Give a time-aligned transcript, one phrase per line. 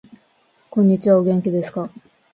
[0.71, 1.19] こんにちは。
[1.19, 1.91] お元気ですか。